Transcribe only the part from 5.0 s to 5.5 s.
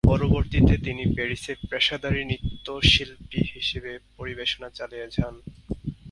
যান।